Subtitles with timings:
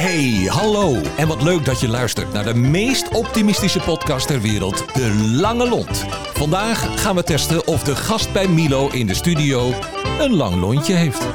[0.00, 1.00] Hey, hallo.
[1.16, 5.68] En wat leuk dat je luistert naar de meest optimistische podcast ter wereld, De Lange
[5.68, 6.04] Lont.
[6.32, 9.72] Vandaag gaan we testen of de gast bij Milo in de studio
[10.18, 11.26] een lang lontje heeft.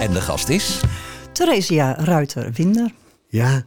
[0.00, 0.80] En de gast is...
[1.32, 2.92] Theresia Ruiter-Winder.
[3.26, 3.64] Ja,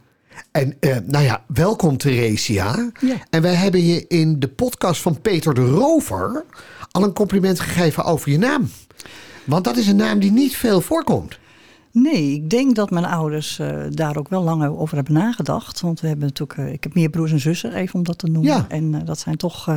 [0.50, 2.90] en eh, nou ja, welkom Theresia.
[3.00, 3.16] Ja.
[3.30, 6.44] En wij hebben je in de podcast van Peter de Rover
[6.90, 8.70] al een compliment gegeven over je naam.
[9.44, 11.40] Want dat is een naam die niet veel voorkomt.
[11.92, 15.80] Nee, ik denk dat mijn ouders eh, daar ook wel lang over hebben nagedacht.
[15.80, 18.26] Want we hebben natuurlijk, eh, ik heb meer broers en zussen, even om dat te
[18.26, 18.52] noemen.
[18.52, 18.68] Ja.
[18.68, 19.68] En eh, dat zijn toch,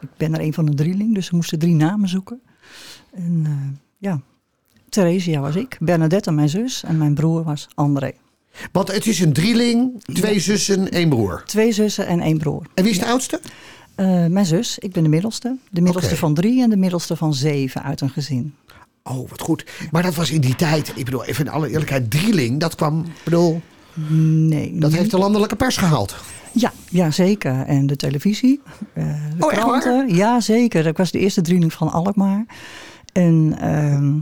[0.00, 2.40] ik ben er een van de drieling, dus we moesten drie namen zoeken.
[3.12, 3.46] En
[3.98, 4.20] ja,
[4.88, 8.12] Theresia was ik, Bernadette mijn zus en mijn broer was André.
[8.72, 11.42] Want het is een drieling, twee zussen, één broer.
[11.46, 12.66] Twee zussen en één broer.
[12.74, 13.40] En wie is de oudste?
[13.94, 15.56] Eh, mijn zus, ik ben de middelste.
[15.70, 18.54] De middelste van drie en de middelste van zeven uit een gezin.
[19.02, 19.64] Oh, wat goed.
[19.90, 23.00] Maar dat was in die tijd, ik bedoel, even in alle eerlijkheid, drieling, dat kwam,
[23.04, 23.60] ik bedoel,
[24.08, 24.78] Nee.
[24.78, 26.16] dat heeft de landelijke pers gehaald.
[26.52, 27.62] Ja, ja, zeker.
[27.66, 28.60] En de televisie,
[28.92, 29.04] eh,
[29.38, 29.80] de Oh, echt waar?
[29.80, 30.14] kranten.
[30.16, 30.86] Ja, zeker.
[30.86, 32.44] Ik was de eerste drieling van Alkmaar.
[33.12, 34.12] En ehm,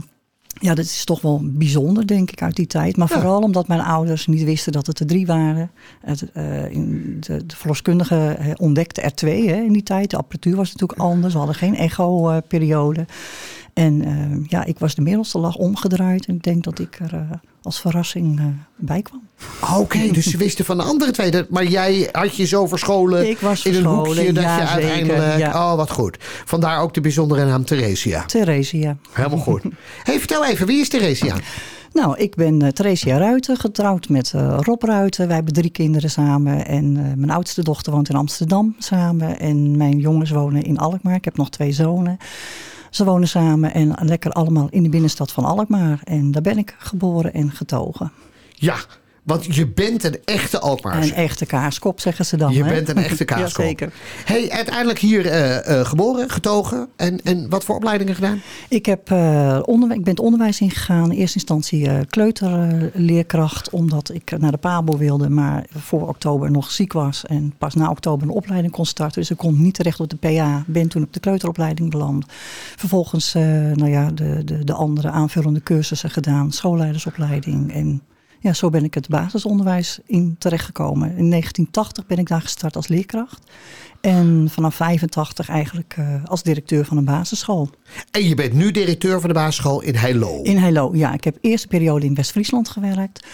[0.59, 2.97] ja, dat is toch wel bijzonder, denk ik, uit die tijd.
[2.97, 3.15] Maar Ja.
[3.15, 5.71] vooral omdat mijn ouders niet wisten dat het er drie waren.
[6.01, 10.09] Het, eh, in de, de verloskundige eh, ontdekte er twee hè, in die tijd.
[10.09, 11.33] De apparatuur was natuurlijk anders.
[11.33, 13.05] We hadden geen echo-periode.
[13.73, 16.25] En eh, ja, ik was de middelste, lag omgedraaid.
[16.25, 19.21] En ik denk dat ik er als verrassing eh, bij kwam.
[19.77, 21.31] Oké, dus ze wisten van de andere twee.
[21.31, 24.59] dat- Maar jij had je zo verscholen Ik was in een verscholen, hoekje dat ja,
[24.61, 25.37] je zeker, uiteindelijk...
[25.37, 25.71] ja.
[25.71, 26.17] Oh, wat goed.
[26.45, 28.25] Vandaar ook de bijzondere naam Theresia.
[28.25, 28.97] Theresia.
[29.11, 29.61] Helemaal goed.
[30.03, 31.35] hey, vertel even, wie is Theresia?
[31.93, 35.25] Nou, ik ben eh, Theresia Ruiten, getrouwd met eh, Rob Ruiten.
[35.27, 36.65] Wij hebben drie kinderen samen.
[36.65, 39.39] En mijn oudste dochter woont in Amsterdam samen.
[39.39, 41.15] En mijn jongens wonen in Alkmaar.
[41.15, 42.17] Ik heb nog twee zonen.
[42.89, 46.01] Ze wonen samen en lekker allemaal in de binnenstad van Alkmaar.
[46.03, 48.11] En daar ben ik geboren en getogen.
[48.53, 48.77] Ja,
[49.29, 51.09] want je bent een echte Alkmaarse.
[51.09, 52.53] Een echte kaaskop, zeggen ze dan.
[52.53, 52.69] Je hè?
[52.69, 53.63] bent een echte kaaskop.
[53.63, 53.93] Jazeker.
[54.25, 56.87] Hey, uiteindelijk hier eh, eh, geboren, getogen.
[56.95, 58.41] En, en wat voor opleidingen gedaan?
[58.69, 61.11] Ik, heb, eh, onderwijs, ik ben het onderwijs ingegaan.
[61.11, 63.69] In eerste instantie kleuterleerkracht.
[63.69, 65.29] omdat ik naar de PABO wilde.
[65.29, 67.25] Maar voor oktober nog ziek was.
[67.25, 69.21] En pas na oktober een opleiding kon starten.
[69.21, 70.63] Dus ik kon niet terecht op de PA.
[70.67, 72.25] Ben toen op de kleuteropleiding beland.
[72.75, 73.33] Vervolgens
[73.73, 76.51] nou ja, de, de, de andere aanvullende cursussen gedaan.
[76.51, 77.73] Schoolleidersopleiding.
[77.73, 78.01] En
[78.39, 81.07] ja, zo ben ik het basisonderwijs in terechtgekomen.
[81.07, 83.51] In 1980 ben ik daar gestart als leerkracht.
[84.01, 87.69] En vanaf 85 eigenlijk eh, als directeur van een basisschool.
[88.11, 90.41] En je bent nu directeur van de basisschool in Heilo.
[90.41, 91.13] In Heilo, ja.
[91.13, 93.27] Ik heb eerste periode in West-Friesland gewerkt.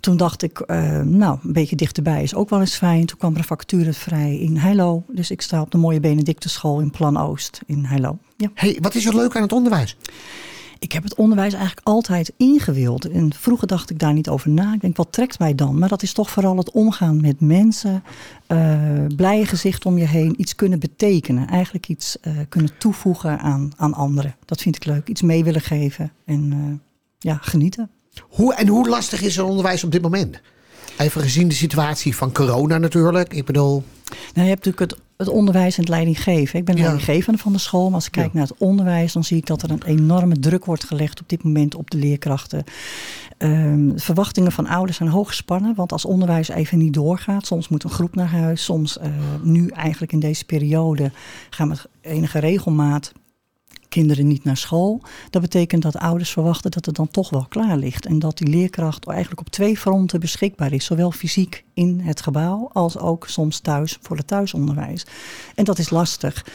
[0.00, 3.06] Toen dacht ik, eh, nou, een beetje dichterbij is ook wel eens fijn.
[3.06, 5.04] Toen kwam er een vacature vrij in Heilo.
[5.08, 8.18] Dus ik sta op de mooie Benedictusschool in Plan Oost in Heilo.
[8.36, 8.50] Ja.
[8.54, 9.96] Hey, wat is er leuk aan het onderwijs?
[10.86, 13.08] Ik heb het onderwijs eigenlijk altijd ingewild.
[13.08, 14.74] En vroeger dacht ik daar niet over na.
[14.74, 15.78] Ik denk, wat trekt mij dan?
[15.78, 18.02] Maar dat is toch vooral het omgaan met mensen.
[18.46, 20.40] eh blije gezicht om je heen.
[20.40, 21.48] Iets kunnen betekenen.
[21.48, 24.34] Eigenlijk iets eh, kunnen toevoegen aan, aan anderen.
[24.44, 25.08] Dat vind ik leuk.
[25.08, 26.12] Iets mee willen geven.
[26.24, 26.78] En eh,
[27.18, 27.90] ja, genieten.
[28.28, 30.40] Hoe, en hoe lastig is het onderwijs op dit moment?
[30.98, 33.34] Even gezien de situatie van corona natuurlijk.
[33.34, 34.18] Ik bedoel, Nou,
[34.48, 36.58] je hebt natuurlijk het, het onderwijs en het leidinggeven.
[36.58, 36.82] Ik ben Ja.
[36.82, 37.84] leidinggevende van de school.
[37.86, 38.38] Maar als ik kijk Ja.
[38.38, 41.42] naar het onderwijs, dan zie ik dat er een enorme druk wordt gelegd op dit
[41.42, 42.64] moment op de leerkrachten.
[43.38, 45.74] Ehm, de verwachtingen van ouders zijn hoog gespannen.
[45.74, 48.64] Want als onderwijs even niet doorgaat, soms moet een groep naar huis.
[48.64, 49.10] Soms eh,
[49.42, 51.10] nu eigenlijk in deze periode
[51.50, 53.12] gaan met enige regelmaat
[53.96, 55.02] kinderen niet naar school.
[55.30, 58.06] Dat betekent dat ouders verwachten dat het dan toch wel klaar ligt.
[58.06, 60.84] En dat die leerkracht eigenlijk op twee fronten beschikbaar is.
[60.84, 65.06] Zowel fysiek in het gebouw als ook soms thuis voor het thuisonderwijs.
[65.54, 66.46] En dat is lastig.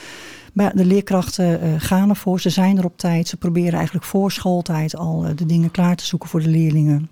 [0.53, 3.28] Maar de leerkrachten eh, gaan ervoor, ze zijn er op tijd.
[3.28, 7.09] Ze proberen eigenlijk voor schooltijd al eh, de dingen klaar te zoeken voor de leerlingen.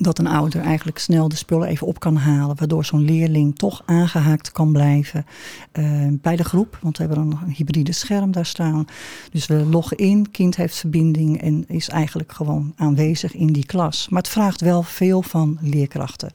[0.00, 3.82] Dat een ouder eigenlijk snel de spullen even op kan halen, waardoor zo'n leerling toch
[3.84, 5.26] aangehaakt kan blijven
[5.72, 6.78] eh, bij de groep.
[6.82, 8.86] Want we hebben een, een hybride scherm daar staan.
[9.30, 14.08] Dus we loggen in, kind heeft verbinding en is eigenlijk gewoon aanwezig in die klas.
[14.08, 16.30] Maar het vraagt wel veel van leerkrachten.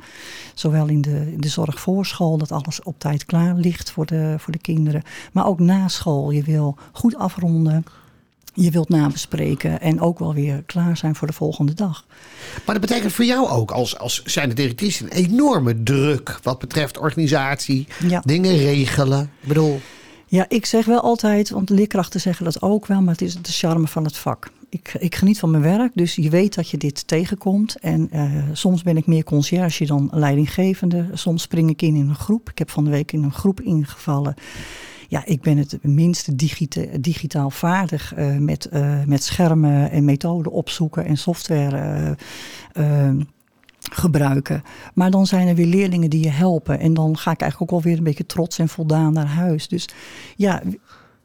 [0.54, 4.06] Zowel in de, in de zorg voor school, dat alles op tijd klaar ligt voor
[4.06, 5.04] de, voor de kinderen.
[5.32, 6.32] Maar ook na school.
[6.32, 7.86] Je wil goed afronden.
[8.54, 12.06] Je wilt nabespreken en ook wel weer klaar zijn voor de volgende dag.
[12.66, 16.98] maar dat betekent voor jou ook als, als zijnde directrice een enorme druk wat betreft
[17.00, 18.22] organisatie, Ja.
[18.26, 19.22] dingen regelen.
[19.42, 19.82] Ik bedoel,
[20.28, 23.52] Ja, ik zeg wel altijd, want leerkrachten zeggen dat ook wel, maar het is de
[23.52, 24.50] charme van het vak.
[24.70, 27.76] Ik, ik geniet van mijn werk, dus je weet dat je dit tegenkomt.
[27.80, 31.10] En eh, soms ben ik meer conciërge dan leidinggevende.
[31.14, 32.50] Soms spring ik in in een groep.
[32.50, 34.36] Ik heb van de week in een groep ingevallen.
[35.14, 40.52] Ja, ik ben het minste digita digitaal vaardig eh, met, eh, met schermen en methoden
[40.52, 41.78] opzoeken en software.
[41.78, 43.16] eh, eh,
[43.92, 44.64] gebruiken.
[44.94, 46.80] Maar dan zijn er weer leerlingen die je helpen.
[46.80, 49.68] En dan ga ik eigenlijk ook alweer een beetje trots en voldaan naar huis.
[49.68, 49.90] Dus
[50.36, 50.62] ja,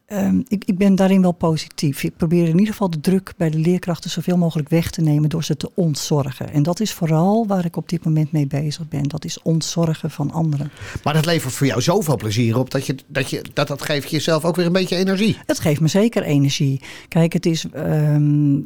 [0.09, 2.03] Ehm, ik, ik, ben daarin wel positief.
[2.03, 5.29] Ik probeer in ieder geval de druk bij de leerkrachten zoveel mogelijk weg te nemen
[5.29, 6.53] door ze te ontzorgen.
[6.53, 9.03] En dat is vooral waar ik op dit moment mee bezig ben.
[9.03, 10.71] Dat is ontzorgen van anderen.
[11.03, 14.11] Maar dat levert voor jou zoveel plezier op dat je, dat, je, dat, dat geeft
[14.11, 15.37] jezelf ook weer een beetje energie.
[15.47, 16.81] Het geeft me zeker energie.
[17.09, 17.65] Kijk, het is.
[17.73, 18.61] Ehm,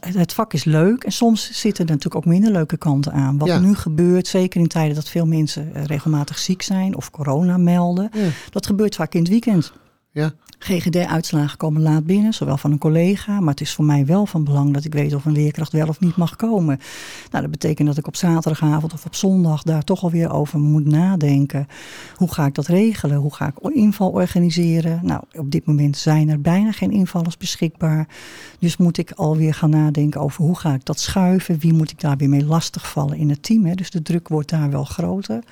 [0.00, 3.38] het vak is leuk en soms zitten er natuurlijk ook minder leuke kanten aan.
[3.38, 7.56] Wat nu gebeurt, zeker in tijden dat veel mensen eh, regelmatig ziek zijn of corona
[7.56, 8.10] melden,
[8.50, 9.72] dat gebeurt vaak in het weekend.
[10.14, 10.32] Ja.
[10.58, 14.44] GGD-uitslagen komen laat binnen, zowel van een collega, maar het is voor mij wel van
[14.44, 16.78] belang dat ik weet of een leerkracht wel of niet mag komen.
[17.30, 20.86] Nou, dat betekent dat ik op zaterdagavond of op zondag daar toch alweer over moet
[20.86, 21.66] nadenken.
[22.16, 23.16] Hoe ga ik dat regelen?
[23.16, 25.00] Hoe ga ik inval organiseren?
[25.02, 28.08] Nou, op dit moment zijn er bijna geen invallers beschikbaar.
[28.58, 31.58] Dus moet ik alweer gaan nadenken over hoe ga ik dat schuiven?
[31.58, 33.64] Wie moet ik daar weer mee lastigvallen in het team?
[33.64, 33.74] Hè?
[33.74, 35.42] Dus de druk wordt daar wel groter.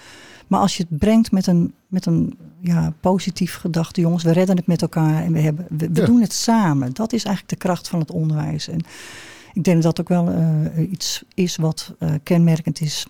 [0.52, 4.56] Maar als je het brengt met een, met een ja, positief gedachte, jongens, we redden
[4.56, 6.92] het met elkaar en we, hebben, we, doen het samen.
[6.92, 8.68] Dat is eigenlijk de kracht van het onderwijs.
[8.68, 8.80] En
[9.52, 13.06] ik denk dat dat ook wel uh, iets is wat uh, kenmerkend is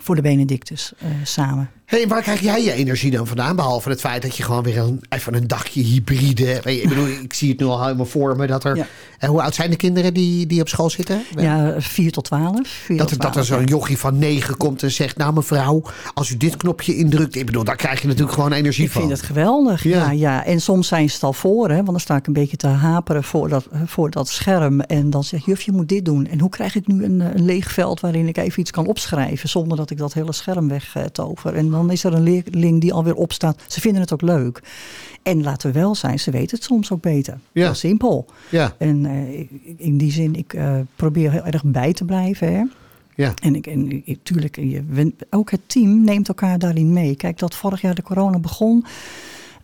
[0.00, 1.70] voor de Benedictus uh, samen.
[1.92, 3.56] Hey, waar krijg jij je energie dan vandaan?
[3.56, 6.60] Behalve het feit dat je gewoon weer een, even een dagje hybride.
[6.64, 8.76] Ik bedoel, ik zie het nu al helemaal voor me dat er.
[8.76, 8.86] Ja.
[9.18, 11.22] En hoe oud zijn de kinderen die, die op school zitten?
[11.36, 12.84] Ja, 4 tot 12.
[12.88, 15.82] dat, er, dat er zo'n jochie van 9 komt en zegt: Nou, mevrouw,
[16.14, 17.36] als u dit knopje indrukt.
[17.36, 19.02] Ik bedoel, daar krijg je natuurlijk gewoon energie ik van.
[19.02, 19.82] Ik vind het geweldig.
[19.82, 20.10] Ja.
[20.10, 20.44] ja.
[20.44, 22.66] En soms zijn ze het al voor, hè, want dan sta ik een beetje te
[22.66, 24.80] haperen voor dat, voor dat scherm.
[24.80, 26.26] En dan zeg juf, je moet dit doen.
[26.26, 29.48] En hoe krijg ik nu een, een leeg veld waarin ik even iets kan opschrijven
[29.48, 31.54] zonder dat ik dat hele scherm wegtover?
[31.54, 33.62] En dan is er een leerling die alweer opstaat.
[33.66, 34.62] Ze vinden het ook leuk.
[35.22, 37.38] En laten we wel zijn, ze weten het soms ook beter.
[37.52, 37.64] Ja.
[37.64, 38.26] Heel simpel.
[38.48, 38.74] Ja.
[38.78, 42.52] En uh, in die zin, ik uh, probeer heel erg bij te blijven.
[42.54, 42.62] Hè.
[43.14, 43.34] Ja.
[43.42, 47.16] En, ik, en tuurlijk, je, ook het team neemt elkaar daarin mee.
[47.16, 48.84] Kijk, dat vorig jaar de corona begon.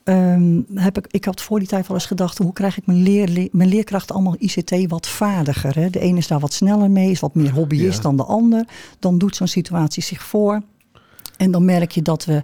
[0.08, 3.02] Um, heb ik, ik had voor die tijd wel eens gedacht, hoe krijg ik mijn,
[3.02, 5.74] leer, mijn leerkrachten allemaal ICT wat vaardiger?
[5.74, 5.90] Hè?
[5.90, 8.02] De ene is daar wat sneller mee, is wat meer hobbyist ja.
[8.02, 8.66] dan de ander.
[8.98, 10.62] Dan doet zo'n situatie zich voor.
[11.38, 12.42] En dan merk je dat we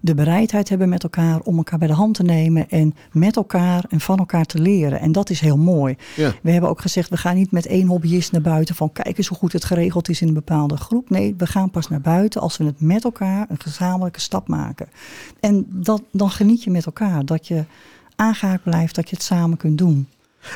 [0.00, 3.84] de bereidheid hebben met elkaar om elkaar bij de hand te nemen en met elkaar
[3.88, 5.00] en van elkaar te leren.
[5.00, 5.96] En dat is heel mooi.
[6.16, 6.32] Ja.
[6.42, 9.26] We hebben ook gezegd, we gaan niet met één hobbyist naar buiten van kijk eens
[9.26, 11.10] hoe goed het geregeld is in een bepaalde groep.
[11.10, 14.88] Nee, we gaan pas naar buiten als we het met elkaar een gezamenlijke stap maken.
[15.40, 17.64] En dat, dan geniet je met elkaar, dat je
[18.16, 20.08] aangehaakt blijft, dat je het samen kunt doen.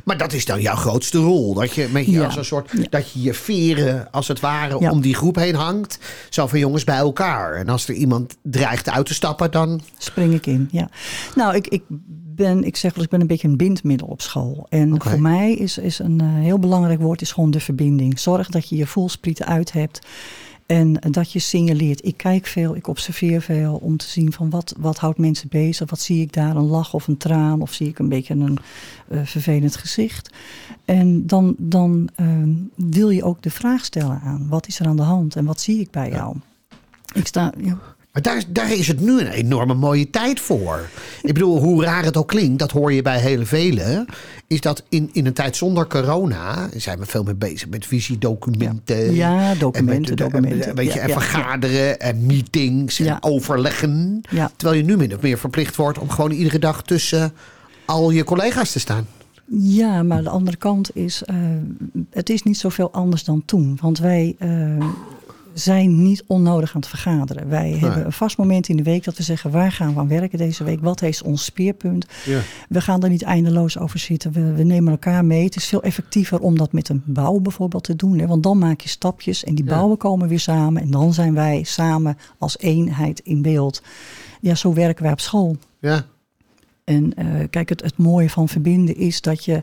[0.05, 1.55] Maar dat is dan jouw grootste rol.
[1.55, 2.25] Dat je, met je Ja.
[2.25, 4.91] als een soort, dat je je veren als het ware Ja.
[4.91, 5.99] om die groep heen hangt.
[6.31, 7.53] Zo van jongens bij elkaar.
[7.55, 9.81] En als er iemand dreigt uit te stappen, dan.
[9.99, 10.89] Spring ik in, ja.
[11.35, 11.83] Nou, ik, ik
[12.35, 14.67] ben, ik zeg wel, ik ben een beetje een bindmiddel op school.
[14.69, 18.19] En voor mij is, is een eh, heel belangrijk woord is gewoon de verbinding.
[18.19, 20.07] Zorg dat je je voelsprieten uit hebt.
[20.71, 22.05] En dat je signaleert.
[22.05, 25.91] Ik kijk veel, ik observeer veel om te zien van wat, wat houdt mensen bezig.
[25.91, 28.59] Wat zie ik daar, een lach of een traan of zie ik een beetje een
[29.09, 30.31] eh, vervelend gezicht.
[30.85, 32.27] En dan, dan eh,
[32.75, 34.47] wil je ook de vraag stellen aan.
[34.49, 36.37] Wat is er aan de hand en wat zie ik bij jou?
[37.15, 37.79] Ik sta, ja,
[38.13, 40.89] Maar daar, daar is het nu een enorme mooie tijd voor.
[41.23, 44.07] Ik bedoel, hoe raar het ook klinkt, dat hoor je bij hele velen.
[44.47, 49.15] Is dat in, in een tijd zonder corona zijn we veel meer bezig met visiedocumenten.
[49.15, 50.69] Ja, en documenten, met, documenten.
[50.69, 54.23] En, weet je, Ja, en ja, vergaderen en meetings en overleggen.
[54.57, 57.33] Terwijl je nu min of meer verplicht wordt om gewoon iedere dag tussen
[57.85, 59.07] al je collega's te staan.
[59.53, 61.37] Ja, maar de andere kant is, eh,
[62.11, 63.79] het is niet zoveel anders dan toen.
[63.81, 64.49] Want wij eh,
[65.55, 67.49] zijn niet onnodig aan het vergaderen.
[67.49, 70.09] Wij hebben een vast moment in de week dat we zeggen, waar gaan we aan
[70.09, 70.81] werken deze week?
[70.81, 72.07] Wat is ons speerpunt?
[72.25, 72.41] Ja.
[72.69, 74.33] We gaan er niet eindeloos over zitten.
[74.33, 75.45] We, we nemen elkaar mee.
[75.45, 78.19] Het is veel effectiever om dat met een bouw bijvoorbeeld te doen.
[78.19, 78.27] Hè?
[78.27, 79.71] Want dan maak je stapjes en die Ja.
[79.75, 80.83] bouwen komen weer samen.
[80.83, 83.83] En dan zijn wij samen als eenheid in beeld.
[84.41, 85.57] Ja, zo werken wij op school.
[85.81, 86.05] Ja,
[86.85, 89.63] En eh, kijk, het, het mooie van verbinden is dat je.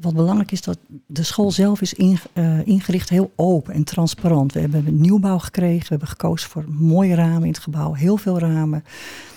[0.00, 4.52] Wat belangrijk is, dat de school zelf is eh, ingericht heel open en transparant.
[4.52, 5.82] We hebben een nieuwbouw gekregen.
[5.82, 7.92] We hebben gekozen voor mooie ramen in het gebouw.
[7.92, 8.84] Heel veel ramen.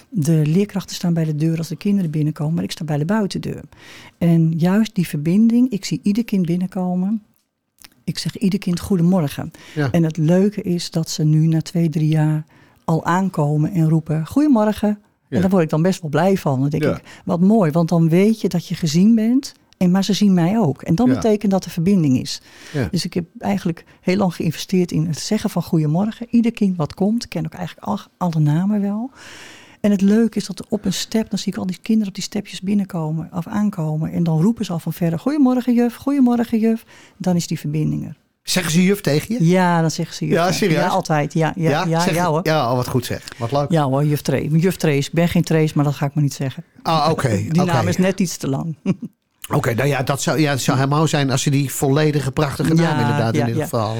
[0.10, 2.54] De leerkrachten staan bij de deur als de kinderen binnenkomen.
[2.54, 3.64] Maar ik sta bij de buitendeur.
[4.18, 5.70] En juist die verbinding.
[5.72, 7.24] Ik zie ieder kind binnenkomen.
[8.04, 9.52] Ik zeg ieder kind goedemorgen.
[9.76, 9.92] Ja.
[9.92, 12.46] En het leuke is dat ze nu na twee, drie jaar
[12.86, 14.88] al aankomen en roepen goedemorgen.
[14.88, 15.36] Ja.
[15.36, 16.60] En daar word ik dan best wel blij van.
[16.60, 16.96] Dan denk Ja.
[16.96, 19.54] ik, wat mooi, want dan weet je dat je gezien bent.
[19.78, 20.82] En, maar ze zien mij ook.
[20.82, 21.14] En dat Ja.
[21.14, 22.42] betekent dat er verbinding is.
[22.74, 22.88] Ja.
[22.92, 26.28] Dus ik heb eigenlijk heel lang geïnvesteerd in het zeggen van goedemorgen.
[26.30, 27.24] Ieder kind wat komt.
[27.24, 29.12] Ik ken ook eigenlijk al, alle namen wel.
[29.82, 32.14] En het leuke is dat op een step, dan zie ik al die kinderen op
[32.14, 34.12] die stepjes binnenkomen of aankomen.
[34.12, 36.84] En dan roepen ze al van verder, goedemorgen juf, goedemorgen juf.
[37.18, 38.18] Dan is die verbinding er.
[38.44, 39.46] Zeggen ze juf tegen je?
[39.50, 40.36] Ja, dan zeggen ze juf.
[40.36, 40.80] Ja, serieus?
[40.80, 41.34] Ja, altijd.
[41.34, 42.40] Ja, ja, ja, ja, Zeg- ja hoor.
[42.44, 43.24] Ja, oh, wat goed zeg.
[43.38, 43.72] Wat leuk.
[43.72, 44.48] Ja hoor, juf Trace.
[44.58, 44.98] Juf Trace.
[45.08, 46.64] Ik ben geen Trace, maar dat ga ik maar niet zeggen.
[46.82, 47.30] Ah, oké.
[47.52, 47.72] Die oké.
[47.72, 48.76] naam is net iets te lang.
[49.50, 52.86] Oké, nou ja, dat zou, ja, zou helemaal zijn als ze die volledige prachtige naam
[52.86, 53.70] Ja, inderdaad ja, in ieder ja.
[53.70, 53.96] geval.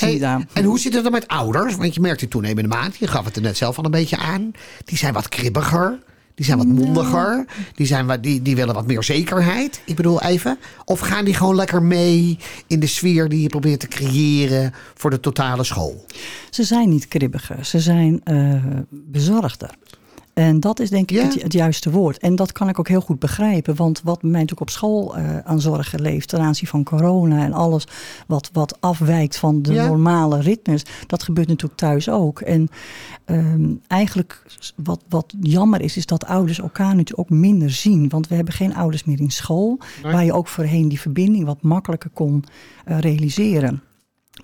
[0.00, 0.48] niet aan.
[0.52, 1.76] En hoe zit het dan met ouders?
[1.76, 2.96] Want je merkt die toenemende maat.
[2.96, 4.52] Je gaf het er net zelf al een beetje aan.
[4.84, 5.98] Die zijn wat kribbiger.
[6.34, 7.46] Die zijn wat mondiger.
[7.74, 9.80] Die, zijn wat, die, die willen wat meer zekerheid.
[9.84, 10.58] Ik bedoel even.
[10.84, 15.10] Of gaan die gewoon lekker mee in de sfeer die je probeert te creëren voor
[15.10, 16.04] de totale school?
[16.50, 18.54] Ze zijn niet kribbiger, ze zijn eh,
[18.90, 19.70] bezorgder.
[20.38, 21.24] En dat is denk ik Ja.
[21.24, 22.18] het, het juiste woord.
[22.18, 23.76] En dat kan ik ook heel goed begrijpen.
[23.76, 26.28] Want wat mij natuurlijk op school eh, aan zorgen leeft...
[26.28, 27.86] ten aanzien van corona en alles
[28.26, 29.86] wat, wat afwijkt van de Ja.
[29.86, 30.82] normale ritmes...
[31.06, 32.40] dat gebeurt natuurlijk thuis ook.
[32.40, 32.68] En
[33.24, 34.42] ehm, eigenlijk
[34.76, 35.96] wat, wat jammer is...
[35.96, 38.08] is dat ouders elkaar natuurlijk ook minder zien.
[38.08, 39.78] Want we hebben geen ouders meer in school...
[40.02, 40.12] Nee.
[40.12, 42.44] waar je ook voorheen die verbinding wat makkelijker kon
[42.84, 43.82] eh, realiseren.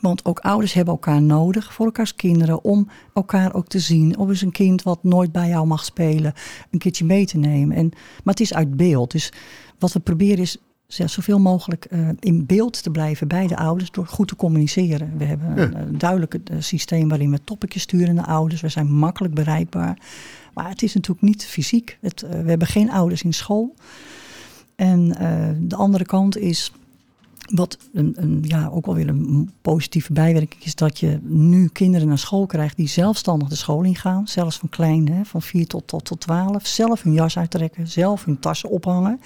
[0.05, 4.19] Want ook ouders hebben elkaar nodig voor elkaars kinderen om elkaar ook te zien.
[4.19, 6.33] Of eens een kind wat nooit bij jou mag spelen,
[6.71, 7.77] een keertje mee te nemen.
[7.77, 7.89] En,
[8.25, 9.11] maar het is uit beeld.
[9.11, 9.33] Dus
[9.79, 13.91] wat we proberen is ja, zoveel mogelijk eh, in beeld te blijven bij de ouders
[13.91, 15.19] door goed te communiceren.
[15.19, 18.61] We hebben een, een duidelijk eh, systeem waarin we toppetjes sturen naar ouders.
[18.61, 19.99] We zijn makkelijk bereikbaar.
[20.55, 21.99] Maar het is natuurlijk niet fysiek.
[22.01, 23.75] Het, eh, we hebben geen ouders in school.
[24.77, 25.09] En
[25.69, 26.73] de andere kant is
[27.53, 32.09] wat een, een, ja, ook wel weer een positieve bijwerking is dat je nu kinderen
[32.09, 34.29] naar school krijgt die zelfstandig de school ingaan.
[34.29, 36.67] Zelfs van klein, hè, van 4 tot, tot, tot 12.
[36.67, 39.21] Zelf hun jas uittrekken, zelf hun tassen ophangen.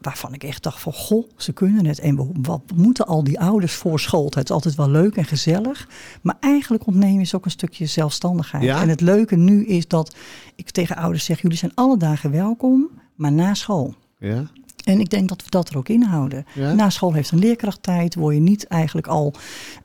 [0.00, 1.98] Waarvan ik echt dacht van, goh, ze kunnen het.
[1.98, 4.34] En we- wat moeten al die ouders voor schooltijd?
[4.34, 5.88] Het is altijd wel leuk en gezellig.
[6.22, 8.62] Maar eigenlijk ontnemen is ook een stukje zelfstandigheid.
[8.64, 8.82] Ja?
[8.82, 10.16] En het leuke nu is dat
[10.56, 13.94] ik tegen ouders zeg, jullie zijn alle dagen welkom, maar na school.
[14.18, 14.44] Ja.
[14.88, 16.46] En ik denk dat we dat er ook inhouden.
[16.54, 16.72] Ja?
[16.72, 18.14] Na school heeft een leerkrachttijd.
[18.14, 19.34] Word je niet eigenlijk al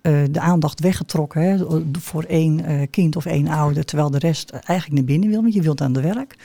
[0.02, 3.86] eh, de aandacht weggetrokken hè, voor één eh, kind of één ouder.
[3.86, 6.36] Terwijl de rest eigenlijk naar binnen wil, want je wilt aan de werk.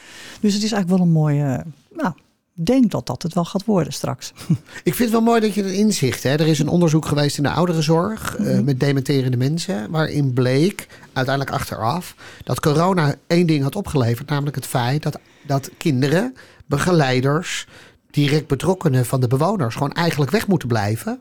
[0.40, 1.64] Dus het is eigenlijk wel een mooie.
[1.90, 2.12] nou,
[2.56, 4.32] ik denk dat dat het wel gaat worden straks.
[4.88, 6.22] Ik vind het wel mooi dat je het inzicht.
[6.22, 6.30] Hè?
[6.30, 9.90] Er is een onderzoek geweest in de ouderenzorg eh, met dementerende mensen.
[9.90, 14.28] Waarin bleek, uiteindelijk achteraf, dat corona één ding had opgeleverd.
[14.28, 16.34] Namelijk het feit dat, dat kinderen,
[16.66, 17.66] begeleiders,
[18.26, 21.20] direct betrokkenen van de bewoners gewoon eigenlijk weg moeten blijven.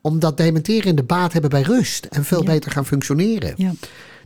[0.00, 2.46] Omdat dementerende baat hebben bij rust en veel Ja.
[2.52, 3.54] beter gaan functioneren.
[3.56, 3.72] Ja.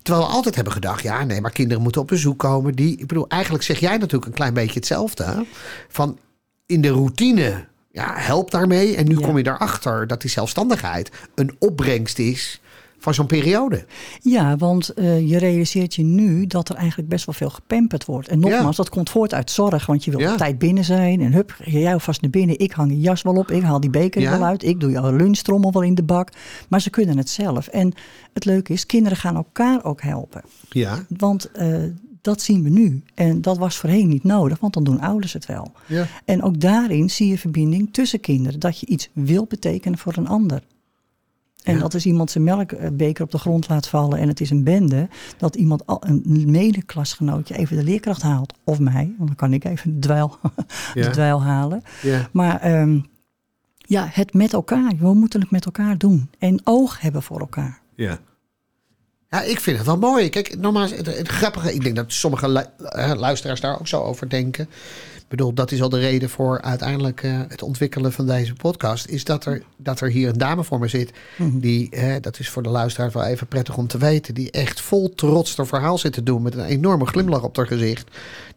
[0.03, 2.75] Terwijl we altijd hebben gedacht, ja, nee, maar kinderen moeten op bezoek komen.
[2.75, 5.25] Die, ik bedoel, eigenlijk zeg jij natuurlijk een klein beetje hetzelfde.
[5.25, 5.41] hè?
[5.89, 6.19] Van
[6.67, 8.97] in de routine, ja, help daarmee.
[8.97, 9.27] En nu Ja.
[9.27, 12.61] kom je erachter dat die zelfstandigheid een opbrengst is
[13.05, 13.85] van zo'n periode.
[14.21, 18.29] Ja, want eh, je realiseert je nu dat er eigenlijk best wel veel gepamperd wordt.
[18.29, 18.83] En nogmaals, Ja.
[18.83, 19.87] dat komt voort uit zorg.
[19.87, 20.33] Want je wil Ja.
[20.33, 21.21] op tijd binnen zijn.
[21.21, 22.59] En hup, ga jij alvast naar binnen.
[22.59, 23.51] Ik hang je jas wel op.
[23.51, 24.39] Ik haal die beker er Ja.
[24.39, 24.63] wel uit.
[24.65, 26.29] Ik doe jouw lunchtrommel wel in de bak.
[26.69, 27.67] Maar ze kunnen het zelf.
[27.67, 27.93] En
[28.33, 30.43] het leuke is, kinderen gaan elkaar ook helpen.
[30.69, 31.77] Ja, Want eh,
[32.21, 33.03] dat zien we nu.
[33.15, 35.73] En dat was voorheen niet nodig, want dan doen ouders het wel.
[35.87, 36.07] ja.
[36.25, 38.61] En ook daarin zie je verbinding tussen kinderen.
[38.61, 40.63] Dat je iets wil betekenen voor een ander.
[41.65, 41.81] En Ja.
[41.81, 45.09] dat is iemand zijn melkbeker op de grond laat vallen en het is een bende.
[45.37, 48.53] Dat iemand, al- een medeklasgenootje, even de leerkracht haalt.
[48.65, 50.39] Of mij, want dan kan ik even de dweil,
[50.95, 51.83] de dweil halen.
[52.03, 52.29] ja.
[52.33, 52.99] Maar ehm,
[53.77, 54.93] ja, het met elkaar.
[54.99, 56.31] We moeten het met elkaar doen.
[56.39, 57.81] En oog hebben voor elkaar.
[57.95, 58.19] Ja.
[59.31, 60.29] Ja, ik vind het wel mooi.
[60.29, 64.29] Kijk, nogmaals, het, het grappige, ik denk dat sommige lu- luisteraars daar ook zo over
[64.29, 64.69] denken.
[65.25, 69.07] Ik bedoel, dat is al de reden voor uiteindelijk eh, het ontwikkelen van deze podcast.
[69.07, 71.13] Is dat er, dat er hier een dame voor me zit.
[71.53, 74.35] Die, hè, dat is voor de luisteraars wel even prettig om te weten.
[74.35, 76.43] Die echt vol trots haar verhaal zit te doen.
[76.43, 78.11] Met een enorme glimlach op haar gezicht.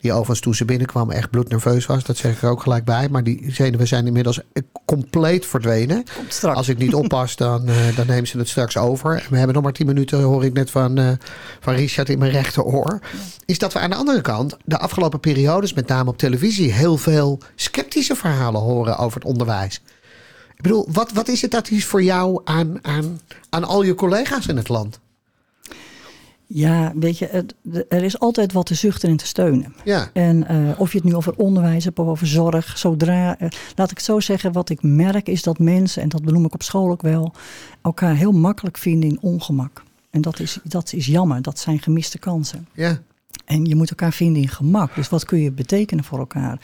[0.07, 2.03] Die overigens toen ze binnenkwam echt bloednerveus was.
[2.03, 3.09] Dat zeg ik er ook gelijk bij.
[3.09, 4.39] Maar die zenuwen zijn inmiddels
[4.85, 6.03] compleet verdwenen.
[6.41, 9.11] Als ik niet oppas, dan, eh, dan nemen ze het straks over.
[9.11, 11.11] En we hebben nog maar tien minuten, hoor ik net van, eh,
[11.59, 12.99] van Richard in mijn rechteroor.
[13.45, 16.97] Is dat we aan de andere kant de afgelopen periodes, met name op televisie, heel
[16.97, 19.81] veel sceptische verhalen horen over het onderwijs.
[20.55, 23.95] Ik bedoel, wat, wat is het dat is voor jou aan, aan, aan al je
[23.95, 24.99] collega's in het land?
[26.48, 27.46] Ja, weet je,
[27.89, 29.75] er is altijd wat te zuchten en te steunen.
[29.84, 33.50] Ja, En eh, of je het nu over onderwijs hebt of over zorg, zodra, eh,
[33.75, 36.54] laat ik het zo zeggen, wat ik merk is dat mensen, en dat benoem ik
[36.54, 37.34] op school ook wel,
[37.82, 39.84] elkaar heel makkelijk vinden in ongemak.
[40.10, 42.68] En dat is, dat is jammer, dat zijn gemiste kansen.
[42.74, 43.01] ja,
[43.48, 44.96] En je moet elkaar vinden in gemak.
[44.96, 46.60] Dus wat kun je betekenen voor elkaar?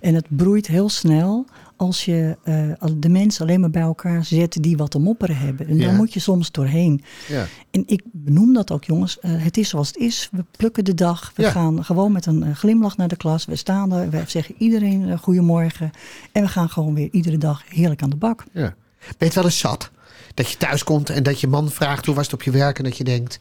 [0.00, 1.46] En het broeit heel snel
[1.76, 5.66] als je eh, de mensen alleen maar bij elkaar zet die wat te mopperen hebben.
[5.68, 5.86] En Ja.
[5.86, 7.02] daar moet je soms doorheen.
[7.28, 7.46] ja.
[7.70, 9.18] En ik benoem dat ook, jongens.
[9.18, 10.28] Eh, het is zoals het is.
[10.32, 11.32] We plukken de dag.
[11.36, 11.50] We Ja.
[11.50, 13.44] gaan gewoon met een eh, glimlach naar de klas.
[13.44, 14.10] We staan er.
[14.10, 15.90] We zeggen iedereen goedemorgen.
[16.32, 18.44] En we gaan gewoon weer iedere dag heerlijk aan de bak.
[18.52, 18.74] ja.
[19.00, 19.90] Ben je het wel eens zat?
[20.34, 22.78] Dat je thuis komt en dat je man vraagt hoe was het op je werk.
[22.78, 23.38] En dat je denkt,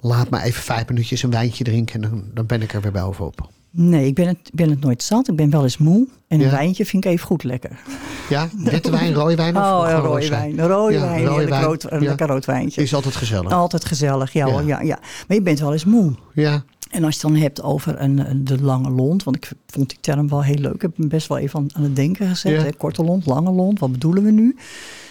[0.00, 2.02] laat me even vijf minuutjes een wijntje drinken.
[2.02, 3.48] En dan, dan ben ik er weer bovenop.
[3.72, 5.28] Nee, ik ben het, ik ben het nooit zat.
[5.28, 6.08] Ik ben wel eens moe.
[6.28, 7.80] En een wijntje vind ik even goed lekker.
[8.28, 10.58] Ja, witte wijn, rode wijn of Oh, rode wijn.
[10.58, 11.48] Een rode Ja, wijn.
[11.48, 11.62] wijn.
[11.64, 12.08] rood, een Ja.
[12.08, 12.82] lekker rood wijntje.
[12.82, 13.52] Is altijd gezellig.
[13.52, 14.60] Altijd gezellig, ja, Ja.
[14.60, 14.98] ja, ja.
[15.28, 16.12] Maar je bent wel eens moe.
[16.34, 19.88] Ja, En als je het dan hebt over een, de lange lont, want ik vond
[19.88, 20.74] die term wel heel leuk.
[20.74, 22.62] Ik heb hem best wel even aan, aan het denken gezet.
[22.62, 22.72] Hè?
[22.72, 24.56] Korte lont, lange lont, wat bedoelen we nu?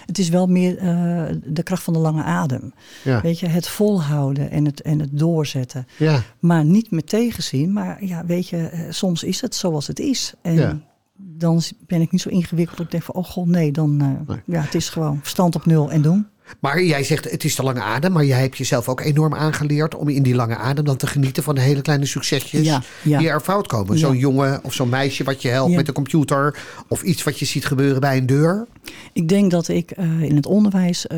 [0.10, 2.74] Het is wel meer eh, de kracht van de lange adem.
[3.04, 5.88] ja, Weet je, het volhouden en het, en het doorzetten.
[5.98, 6.22] ja.
[6.39, 7.74] Maar niet met tegenzin.
[7.74, 10.34] Maar ja, weet je, eh, soms is het zoals het is.
[10.42, 10.78] En Ja.
[11.16, 12.78] dan ben ik niet zo ingewikkeld.
[12.78, 14.01] dat Ik denk van, oh god, nee, dan...
[14.01, 14.42] eh, Nee.
[14.46, 16.28] Ja, het is gewoon verstand op nul en doen.
[16.60, 19.96] Maar jij zegt het is de lange adem, maar jij hebt jezelf ook enorm aangeleerd
[19.96, 23.20] om in die lange adem dan te genieten van de hele kleine succesjes Ja, ja.
[23.20, 23.94] die er fout komen.
[23.94, 24.00] Ja.
[24.00, 27.46] Zo'n jongen of zo'n meisje wat je helpt met de computer of iets wat je
[27.46, 28.68] ziet gebeuren bij een deur.
[29.13, 31.18] Ik denk dat ik eh, in het onderwijs, eh,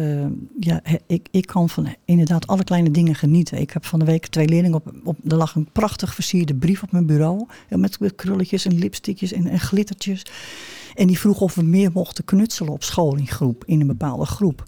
[0.60, 3.58] ja, ik, ik kan van inderdaad alle kleine dingen genieten.
[3.58, 6.84] Ik heb van de week twee leerlingen op, op er lag een prachtig versierde brief
[6.84, 7.46] op mijn bureau.
[7.70, 10.24] Met, met krulletjes en lipstickjes en, en glittertjes.
[10.96, 14.26] En die vroeg of we meer mochten knutselen op school in groep, in een bepaalde
[14.26, 14.64] groep.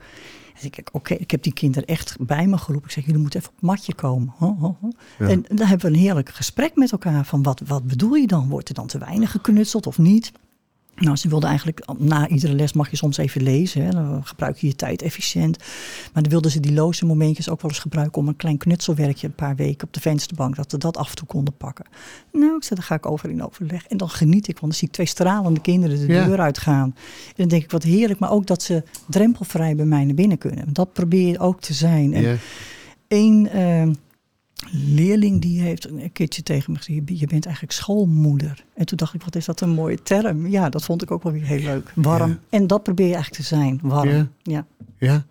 [0.53, 2.87] Dus ik oké, ik heb die kinderen echt bij me geroepen.
[2.87, 4.33] Ik zeg, jullie moeten even op het matje komen.
[4.37, 4.89] Ho, ho, ho.
[5.19, 5.27] Ja.
[5.27, 7.25] En dan hebben we een heerlijk gesprek met elkaar.
[7.25, 8.49] Van wat, wat bedoel je dan?
[8.49, 10.31] Wordt er dan te weinig geknutseld of niet?
[10.95, 13.83] Nou, ze wilden eigenlijk, na iedere les mag je soms even lezen.
[13.85, 15.57] Hè, dan gebruik je je tijd efficiënt.
[16.13, 19.27] Maar dan wilden ze die loze momentjes ook wel eens gebruiken om een klein knutselwerkje
[19.27, 21.85] een paar weken op de vensterbank, dat we dat af en toe konden pakken.
[22.31, 23.87] Nou, ik zei, daar ga ik over in overleg.
[23.87, 26.25] En dan geniet ik, want dan zie ik twee stralende kinderen de Ja.
[26.25, 26.93] deur uitgaan.
[27.27, 30.37] En dan denk ik, wat heerlijk, maar ook dat ze drempelvrij bij mij naar binnen
[30.37, 30.73] kunnen.
[30.73, 32.13] Dat probeer je ook te zijn.
[32.13, 32.35] En Ja.
[33.07, 33.87] één eh,
[34.71, 38.65] leerling die heeft een keertje tegen me gezegd: Je bent eigenlijk schoolmoeder.
[38.73, 40.47] En toen dacht ik: Wat is dat een mooie term?
[40.47, 41.91] Ja, dat vond ik ook wel weer heel leuk.
[41.95, 42.29] Warm.
[42.29, 42.39] Ja.
[42.49, 44.09] En dat probeer je eigenlijk te zijn: warm.
[44.09, 44.27] Ja.
[44.41, 44.65] Ja.
[44.97, 45.25] Ja.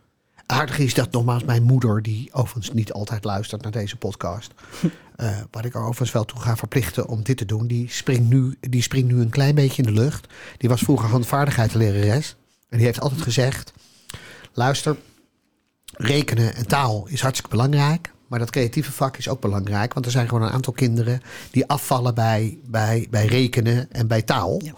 [0.47, 4.53] Aardig is dat nogmaals mijn moeder, die overigens niet altijd luistert naar deze podcast.
[5.17, 7.67] eh, wat ik er overigens wel toe ga verplichten om dit te doen.
[7.67, 10.27] Die springt, nu, die springt nu een klein beetje in de lucht.
[10.59, 12.37] Die was vroeger handvaardigheidslerares.
[12.69, 13.73] En die heeft altijd gezegd:
[14.53, 14.97] luister,
[15.85, 18.12] rekenen en taal is hartstikke belangrijk.
[18.33, 19.93] Maar dat creatieve vak is ook belangrijk.
[19.93, 24.23] Want er zijn gewoon een aantal kinderen die afvallen bij, bij, bij rekenen en bij
[24.23, 24.61] taal.
[24.65, 24.73] Ja.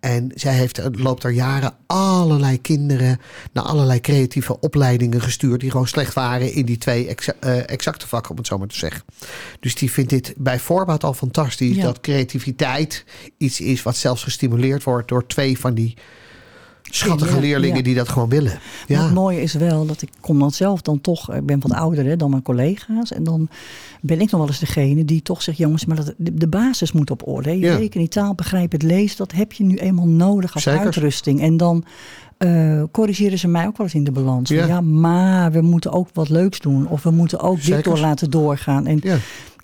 [0.00, 3.20] En zij heeft, loopt er jaren allerlei kinderen
[3.52, 5.60] naar allerlei creatieve opleidingen gestuurd.
[5.60, 8.68] die gewoon slecht waren in die twee exa- eh, exacte vakken, om het zo maar
[8.68, 9.02] te zeggen.
[9.60, 11.76] Dus die vindt dit bij voorbaat al fantastisch.
[11.76, 11.82] Ja.
[11.82, 13.04] Dat creativiteit
[13.38, 15.96] iets is wat zelfs gestimuleerd wordt door twee van die
[16.90, 17.82] schattige leerlingen ja.
[17.82, 18.52] die dat gewoon willen.
[18.52, 21.60] Maar Ja, het mooie is wel dat ik kom dan zelf dan toch, ik ben
[21.60, 23.12] wat ouder hè, dan mijn collega's.
[23.12, 23.48] En dan
[24.00, 27.10] ben ik nog wel eens degene die toch zegt, jongens, maar dat, de, basis moet
[27.10, 27.48] op orde.
[27.48, 27.54] hè.
[27.54, 27.76] Je Ja.
[27.76, 30.80] rekenen, taal, begrijpen, het lezen, dat heb je nu eenmaal nodig als Zeker.
[30.80, 31.40] uitrusting.
[31.40, 31.84] En dan
[32.38, 34.48] eh, corrigeren ze mij ook wel eens in de balans.
[34.48, 34.66] Ja.
[34.66, 34.80] Ja.
[34.80, 36.88] maar we moeten ook wat leuks doen.
[36.88, 37.74] Of we moeten ook Zeker.
[37.74, 38.86] dit door laten doorgaan.
[38.86, 39.16] En ja.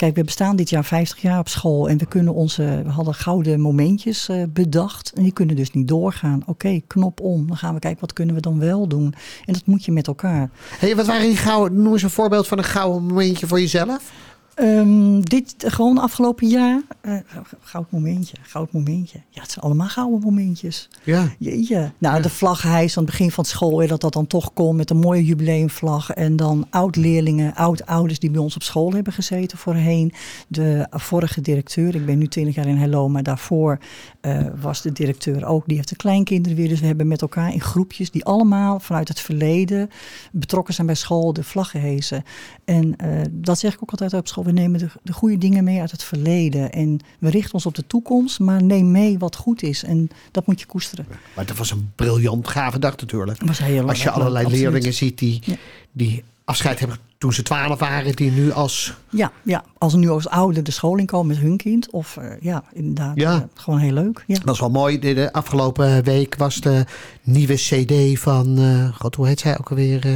[0.02, 3.14] Kijk, we bestaan dit jaar 50 jaar op school en we kunnen onze, we hadden
[3.14, 6.42] gouden momentjes eh, bedacht en die kunnen dus niet doorgaan.
[6.46, 9.14] Oké, knop om, dan gaan we kijken wat kunnen we dan wel doen.
[9.44, 10.50] En dat moet je met elkaar.
[10.78, 14.12] Hey, wat waren die gouden, noem eens een voorbeeld van een gouden momentje voor jezelf.
[14.54, 17.16] Ehm, dit gewoon afgelopen jaar, eh,
[17.60, 19.18] goud momentje, goud momentje.
[19.28, 20.88] Ja, het zijn allemaal gouden momentjes.
[21.04, 21.92] Ja, Jeetje.
[21.98, 24.98] Nou, de vlaghijs aan het begin van school, dat dat dan toch kon met een
[24.98, 26.10] mooie jubileumvlag.
[26.10, 30.12] En dan oud-leerlingen, oud-ouders die bij ons op school hebben gezeten voorheen.
[30.48, 33.78] De vorige directeur, ik ben nu 20 jaar in Hello, maar daarvoor
[34.20, 35.66] eh, was de directeur ook.
[35.66, 36.68] Die heeft de kleinkinderen weer.
[36.68, 39.90] Dus we hebben met elkaar in groepjes die allemaal vanuit het verleden
[40.32, 42.22] betrokken zijn bij school, de vlaggen hezen.
[42.64, 44.40] En eh, dat zeg ik ook altijd op school.
[44.44, 46.72] We nemen de, de goede dingen mee uit het verleden.
[46.72, 49.84] En we richten ons op de toekomst, maar neem mee wat goed is.
[49.84, 51.06] En dat moet je koesteren.
[51.36, 53.42] maar dat was een briljant gave dag natuurlijk.
[53.44, 54.64] Was heel Als je allerlei absoluut.
[54.64, 55.54] leerlingen ziet die, Ja.
[55.92, 58.94] die afscheid hebben toen ze twaalf waren, die nu als...
[59.10, 61.90] Ja, ja, als nu als ouder de school in komen met hun kind.
[61.90, 63.16] Of eh, ja, inderdaad.
[63.16, 63.32] Ja.
[63.34, 64.24] eh, gewoon heel leuk.
[64.26, 64.38] Ja.
[64.44, 64.98] Dat is wel mooi.
[64.98, 66.84] De, de afgelopen week was de
[67.22, 68.58] nieuwe cd van...
[68.58, 70.06] eh, God, hoe heet zij ook alweer?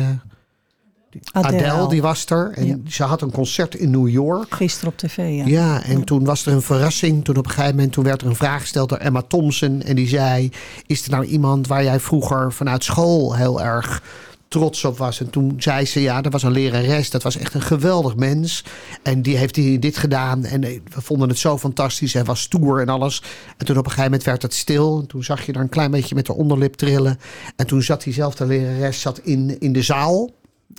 [1.33, 1.89] Adele.
[1.89, 2.51] die was er.
[2.55, 2.77] En Ja.
[2.89, 4.55] ze had een concert in New York.
[4.55, 5.47] Gisteren op tv, ja.
[5.47, 7.25] Ja, en toen was er een verrassing.
[7.25, 9.83] Toen op een gegeven moment toen werd er een vraag gesteld door Emma Thompson.
[9.83, 10.51] En die zei,
[10.87, 14.03] is er nou iemand waar jij vroeger vanuit school heel erg
[14.49, 15.21] trots op was?
[15.21, 17.11] En toen zei ze, ja, dat was een lerares.
[17.11, 18.65] Dat was echt een geweldig mens.
[19.03, 20.45] En die heeft dit gedaan.
[20.45, 22.13] En eh, we vonden het zo fantastisch.
[22.13, 23.23] Hij was stoer en alles.
[23.57, 24.99] En toen op een gegeven moment werd het stil.
[25.01, 27.19] En toen zag je er een klein beetje met de onderlip trillen.
[27.57, 30.31] En toen zat diezelfde lerares zat in, in de zaal.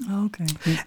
[0.10, 0.32] Oh.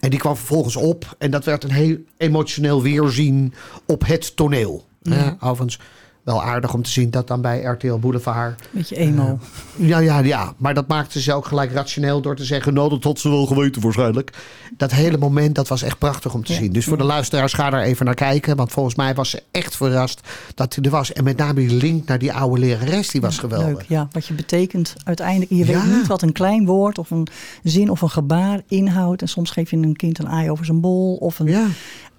[0.00, 1.16] En die kwam vervolgens op.
[1.18, 3.54] En dat werd een heel emotioneel weerzien
[3.86, 4.88] op het toneel.
[5.02, 5.36] Ja.
[5.40, 5.78] overigens,
[6.24, 8.62] wel aardig om te zien dat dan bij RTL Boulevard...
[8.70, 9.38] Beetje emo.
[9.76, 10.52] Ja, ja, ja.
[10.56, 12.74] Maar dat maakte ze ook gelijk rationeel door te zeggen...
[12.74, 14.32] nou, dat had ze wel geweten waarschijnlijk.
[14.76, 16.58] Dat hele moment, dat was echt prachtig om te Ja.
[16.58, 16.72] zien.
[16.72, 18.56] Dus voor de luisteraars, ga daar even naar kijken.
[18.56, 20.20] Want volgens mij was ze echt verrast
[20.54, 21.12] dat hij er was.
[21.12, 23.68] En met name die link naar die oude lerares, die was geweldig.
[23.68, 24.08] Leuk, ja.
[24.12, 25.50] Wat je betekent uiteindelijk.
[25.50, 27.26] Je weet niet wat een klein woord of een
[27.62, 29.22] zin of een gebaar inhoudt.
[29.22, 31.16] En soms geef je een kind een aai over zijn bol.
[31.16, 31.74] Of een,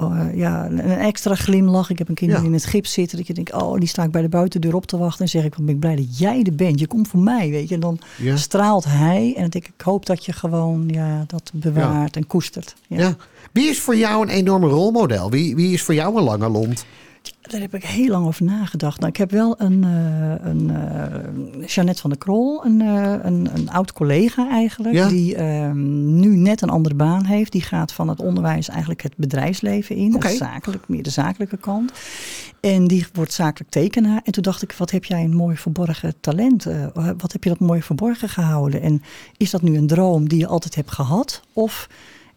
[0.10, 1.90] Ja, eh, ja, een extra glimlach.
[1.90, 2.38] Ik heb een kind Ja.
[2.38, 3.18] die in het gips zitten.
[3.18, 5.22] Dat je denkt, oh, die sta ik bij de buitendeur op te wachten.
[5.26, 6.80] En zeg ik, wat ben ik blij dat jij er bent.
[6.80, 7.76] Je komt voor mij, weet je.
[7.76, 8.36] En dan Ja.
[8.38, 9.34] straalt hij.
[9.36, 12.76] En dan denk ik, ik hoop dat je gewoon ja, dat bewaart en koestert.
[12.88, 12.98] Ja.
[13.00, 13.16] ja.
[13.52, 15.30] Wie is voor jou een enorme rolmodel?
[15.30, 16.86] Wie, wie is voor jou een lange lont?
[17.52, 19.00] Daar heb ik heel lang over nagedacht.
[19.00, 23.50] Nou, ik heb wel een, eh een eh, Jeannette van der Krol, een, eh, een,
[23.54, 25.08] een oud collega eigenlijk, Ja.
[25.08, 27.52] die ehm, nu net een andere baan heeft.
[27.52, 31.92] Die gaat van het onderwijs eigenlijk het bedrijfsleven in, het zakelijk, meer de zakelijke kant.
[32.60, 34.22] En die wordt zakelijk tekenaar.
[34.24, 36.68] En toen dacht ik, wat heb jij een mooi verborgen talent?
[36.94, 38.82] Wat heb je dat mooi verborgen gehouden?
[38.82, 39.02] En
[39.38, 41.42] is dat nu een droom die je altijd hebt gehad?
[41.54, 41.88] Of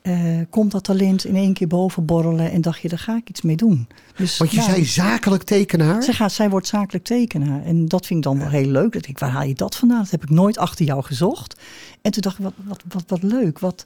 [0.04, 3.28] eh, komt dat talent in één keer boven borrelen en dacht je, daar ga ik
[3.28, 3.88] iets mee doen?
[4.16, 6.02] Dus, Want je nou, zei zakelijk tekenaar.
[6.02, 7.64] zij, gaat, zij wordt zakelijk tekenaar.
[7.64, 8.92] En dat vind ik dan wel heel leuk.
[8.92, 9.98] Dat ik, waar haal je dat vandaan?
[9.98, 11.60] Dat heb ik nooit achter jou gezocht.
[12.02, 13.58] En toen dacht ik, wat, wat, wat, wat leuk.
[13.58, 13.84] Wat,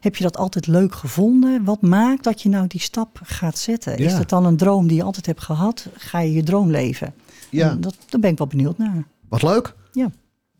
[0.00, 1.64] heb je dat altijd leuk gevonden?
[1.64, 3.96] Wat maakt dat je nou die stap gaat zetten?
[3.96, 5.86] Is dat dan een droom die je altijd hebt gehad?
[5.96, 7.14] Ga je je droom leven?
[7.50, 7.70] Ja.
[7.70, 9.06] En Dat, daar ben ik wel benieuwd naar.
[9.28, 9.74] Wat leuk.
[9.92, 10.10] Ja.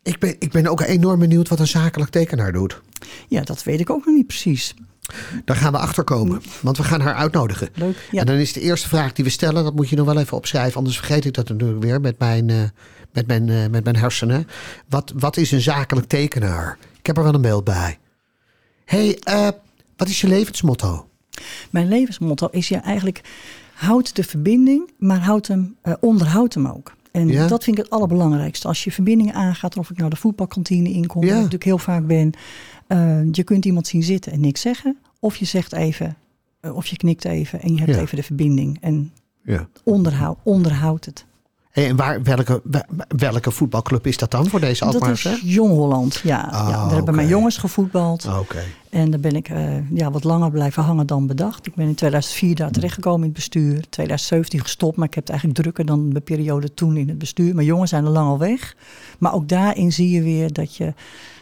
[0.03, 2.81] Ik ben, ik ben ook enorm benieuwd wat een zakelijk tekenaar doet.
[3.27, 4.73] ja, dat weet ik ook nog niet precies.
[5.45, 7.69] Daar gaan we achter komen, want we gaan haar uitnodigen.
[7.73, 8.07] Leuk.
[8.11, 8.19] Ja.
[8.19, 10.37] En dan is de eerste vraag die we stellen, dat moet je nog wel even
[10.37, 12.57] opschrijven, anders vergeet ik dat natuurlijk weer met mijn, eh,
[13.13, 14.47] met mijn, eh, met mijn hersenen.
[14.89, 16.77] Wat, wat is een zakelijk tekenaar?
[16.99, 17.97] Ik heb er wel een beeld bij.
[18.85, 19.47] hey, eh,
[19.97, 21.07] wat is je levensmotto?
[21.69, 23.21] Mijn levensmotto is ja eigenlijk
[23.73, 26.95] houd de verbinding, maar houd hem, onderhoud hem ook.
[27.11, 27.47] En Ja.
[27.47, 28.67] dat vind ik het allerbelangrijkste.
[28.67, 31.27] Als je verbindingen aangaat, of ik nou de voetbalkantine inkom, Ja.
[31.27, 32.31] waar ik natuurlijk heel vaak ben.
[32.87, 34.97] Eh, je kunt iemand zien zitten en niks zeggen.
[35.19, 36.17] Of je zegt even,
[36.59, 38.01] eh, of je knikt even en je hebt Ja.
[38.01, 38.77] even de verbinding.
[38.81, 39.11] En
[39.43, 39.67] Ja.
[39.83, 41.25] onderhoud, onderhoud het.
[41.71, 42.61] Hey, en waar, welke,
[43.07, 45.25] welke voetbalclub is dat dan voor deze dat Alkmaars?
[45.25, 46.41] is Jong Holland, ja.
[46.41, 48.27] Ah, ja daar hebben mijn jongens gevoetbald.
[48.39, 48.63] Oké.
[48.89, 51.67] En daar ben ik eh, ja, wat langer blijven hangen dan bedacht.
[51.67, 53.89] Ik ben in 2004 daar terechtgekomen in het bestuur.
[53.89, 57.55] 2017 gestopt, maar ik heb het eigenlijk drukker dan de periode toen in het bestuur.
[57.55, 58.75] Mijn jongens zijn er lang al weg.
[59.19, 60.93] Maar ook daarin zie je weer dat je,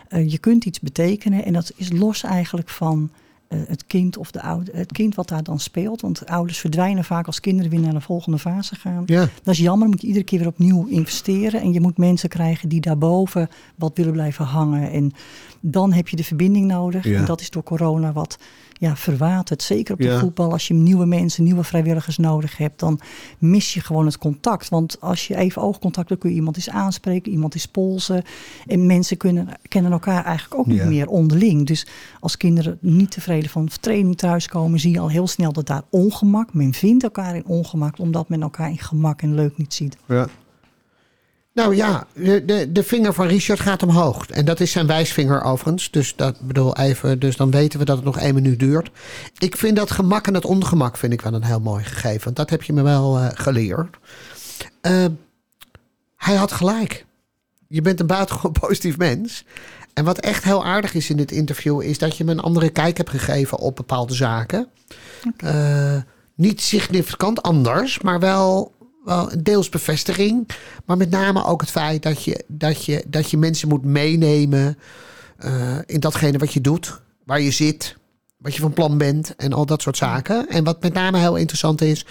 [0.08, 1.46] eh, je kunt iets betekenen.
[1.46, 3.10] En dat is los eigenlijk van
[3.48, 6.02] eh, het kind of de oude, het kind wat daar dan speelt.
[6.02, 9.04] Want ouders verdwijnen vaak als kinderen weer naar de volgende fase gaan.
[9.06, 9.30] Ja.
[9.44, 11.62] Dat is jammer, dan moet je iedere keer weer opnieuw investeren.
[11.62, 14.92] En je moet mensen krijgen die daarboven wat willen blijven hangen.
[14.92, 15.12] En
[15.60, 17.04] dan heb je de verbinding nodig.
[17.04, 17.20] Ja.
[17.20, 18.38] En dat is door corona wat
[18.80, 19.62] ja, verwaterd.
[19.64, 20.20] Zeker op de Ja.
[20.20, 20.52] voetbal.
[20.52, 23.00] Als je nieuwe mensen, nieuwe vrijwilligers nodig hebt, dan
[23.40, 24.70] mis je gewoon het contact.
[24.70, 28.24] Want als je even oogcontact, dan kun je iemand eens aanspreken, iemand eens polsen.
[28.68, 30.86] En mensen kunnen, kennen elkaar eigenlijk ook niet Ja.
[30.86, 31.66] meer onderling.
[31.68, 31.88] Dus
[32.20, 36.54] als kinderen niet tevreden van training thuiskomen, zie je al heel snel dat daar ongemak.
[36.54, 39.98] Men vindt elkaar in ongemak, omdat men elkaar in gemak en leuk niet ziet.
[40.08, 40.28] Ja.
[41.56, 44.30] Nou ja, de, de, de vinger van Richard gaat omhoog.
[44.30, 45.92] En dat is zijn wijsvinger overigens.
[45.92, 48.90] Dus, dat bedoel even, dus dan weten we dat het nog één minuut duurt.
[49.38, 52.24] Ik vind dat gemak en dat ongemak vind ik wel een heel mooi gegeven.
[52.24, 53.98] Want dat heb je me wel eh, geleerd.
[54.82, 55.06] Eh,
[56.16, 57.06] hij had gelijk.
[57.68, 59.46] Je bent een buitengewoon positief mens.
[59.94, 61.82] En wat echt heel aardig is in dit interview...
[61.82, 64.68] is dat je me een andere kijk hebt gegeven op bepaalde zaken.
[65.38, 65.98] Eh,
[66.36, 68.75] niet significant anders, maar wel,
[69.06, 70.48] wel een deels bevestiging.
[70.86, 74.78] Maar met name ook het feit dat je, dat je, dat je mensen moet meenemen
[75.38, 77.96] eh, in datgene wat je doet, waar je zit,
[78.38, 80.50] wat je van plan bent en al dat soort zaken.
[80.50, 82.06] En wat met name heel interessant is,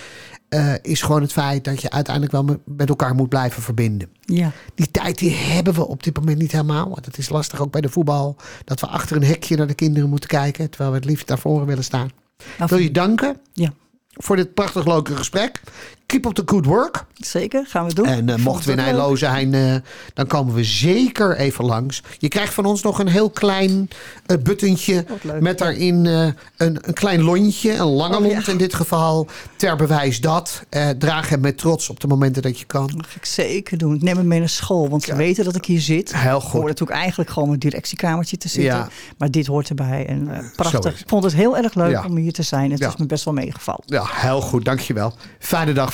[0.48, 4.08] eh, is gewoon het feit dat je uiteindelijk wel met- elkaar moet blijven verbinden.
[4.20, 6.88] Ja, Die tijd die hebben we op dit moment niet helemaal.
[6.88, 8.36] Want het is lastig ook bij de voetbal.
[8.64, 10.70] Dat we achter een hekje naar de kinderen moeten kijken.
[10.70, 12.10] Terwijl we het liefst naar voren willen staan.
[12.58, 13.72] nou, Wil je danken ja
[14.16, 15.60] voor dit prachtig leuke gesprek.
[16.06, 17.04] Keep up the good work.
[17.14, 17.64] zeker.
[17.68, 18.06] Gaan we doen.
[18.06, 18.86] En eh, Vond mochten we in.
[18.86, 19.74] Eilo zijn, eh,
[20.14, 22.02] dan komen we zeker even langs.
[22.18, 23.88] Je krijgt van ons nog een heel klein
[24.26, 25.04] eh buttentje.
[25.40, 28.52] Met daarin een, een klein lontje, een lange Oh, lont ja.
[28.52, 29.28] in dit geval.
[29.56, 30.62] Ter bewijs dat.
[30.98, 32.86] Draag hem met trots op de momenten dat je kan.
[32.86, 33.94] Dat ga ik zeker doen.
[33.94, 36.16] Ik neem hem mee naar school, want ze weten dat ik hier zit.
[36.16, 36.52] Heel Ik goed.
[36.52, 38.74] hoor natuurlijk eigenlijk gewoon mijn directiekamertje te zitten.
[38.78, 38.88] Ja.
[39.18, 40.06] Maar dit hoort erbij.
[40.06, 41.00] En prachtig.
[41.00, 42.70] Ik vond het heel erg leuk om hier te zijn.
[42.70, 43.82] Het is me best wel meegevallen.
[43.86, 44.64] Ja, heel goed.
[44.64, 45.14] Dankjewel.
[45.38, 45.93] Fijne dag